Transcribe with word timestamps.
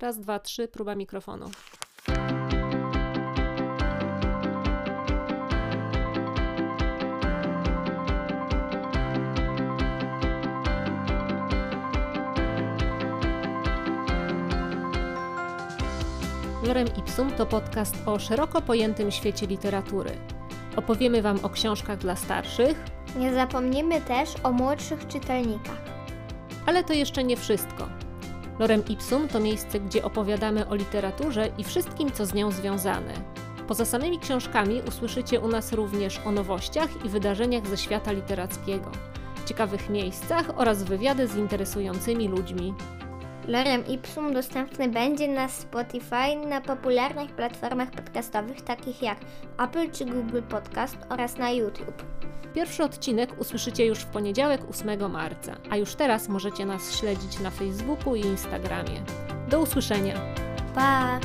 Raz, 0.00 0.20
dwa, 0.20 0.38
trzy, 0.38 0.68
próba 0.68 0.94
mikrofonu. 0.94 1.50
Lorem 16.66 16.86
Ipsum 16.98 17.32
to 17.32 17.46
podcast 17.46 17.96
o 18.06 18.18
szeroko 18.18 18.62
pojętym 18.62 19.10
świecie 19.10 19.46
literatury. 19.46 20.10
Opowiemy 20.76 21.22
Wam 21.22 21.38
o 21.42 21.50
książkach 21.50 21.98
dla 21.98 22.16
starszych, 22.16 22.76
Nie 23.16 23.34
zapomnimy 23.34 24.00
też 24.00 24.28
o 24.42 24.52
młodszych 24.52 25.06
czytelnikach. 25.06 25.80
ale 26.66 26.84
to 26.84 26.92
jeszcze 26.92 27.24
nie 27.24 27.36
wszystko. 27.36 27.88
Lorem 28.60 28.84
Ipsum 28.88 29.28
to 29.28 29.40
miejsce, 29.40 29.80
gdzie 29.80 30.04
opowiadamy 30.04 30.68
o 30.68 30.74
literaturze 30.74 31.48
i 31.58 31.64
wszystkim, 31.64 32.12
co 32.12 32.26
z 32.26 32.34
nią 32.34 32.50
związane. 32.50 33.12
Poza 33.68 33.84
samymi 33.84 34.18
książkami 34.18 34.82
usłyszycie 34.88 35.40
u 35.40 35.48
nas 35.48 35.72
również 35.72 36.20
o 36.24 36.32
nowościach 36.32 37.04
i 37.04 37.08
wydarzeniach 37.08 37.66
ze 37.66 37.76
świata 37.76 38.12
literackiego, 38.12 38.90
ciekawych 39.46 39.90
miejscach 39.90 40.50
oraz 40.56 40.82
wywiady 40.82 41.28
z 41.28 41.36
interesującymi 41.36 42.28
ludźmi. 42.28 42.74
Lorem 43.48 43.86
Ipsum 43.86 44.32
dostępny 44.32 44.88
będzie 44.88 45.28
na 45.28 45.48
Spotify, 45.48 46.36
na 46.46 46.60
popularnych 46.60 47.30
platformach 47.30 47.90
podcastowych 47.90 48.62
takich 48.62 49.02
jak 49.02 49.18
Apple 49.58 49.90
czy 49.90 50.04
Google 50.04 50.42
Podcast 50.42 50.96
oraz 51.08 51.36
na 51.36 51.50
YouTube. 51.50 52.19
Pierwszy 52.54 52.84
odcinek 52.84 53.40
usłyszycie 53.40 53.86
już 53.86 53.98
w 53.98 54.06
poniedziałek 54.06 54.60
8 54.70 55.10
marca, 55.10 55.56
a 55.70 55.76
już 55.76 55.94
teraz 55.94 56.28
możecie 56.28 56.66
nas 56.66 56.96
śledzić 56.98 57.40
na 57.40 57.50
Facebooku 57.50 58.16
i 58.16 58.20
Instagramie. 58.20 59.02
Do 59.48 59.60
usłyszenia! 59.60 60.34
Pa! 60.74 61.20